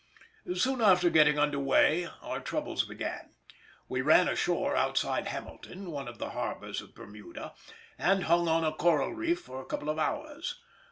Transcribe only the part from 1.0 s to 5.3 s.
getting under weigh our troubles began. We ran ashore outside